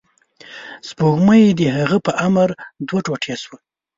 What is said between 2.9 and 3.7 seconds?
ټوټې شوه.